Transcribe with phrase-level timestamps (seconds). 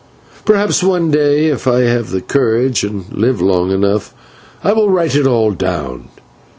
[0.45, 4.15] Perhaps, one day, if I have the courage and live long enough,
[4.63, 6.07] I will write it all down.